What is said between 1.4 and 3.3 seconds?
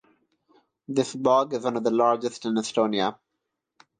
is one of the largest in Estonia.